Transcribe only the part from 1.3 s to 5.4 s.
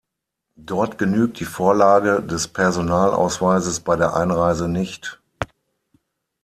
die Vorlage des Personalausweises bei der Einreise nicht.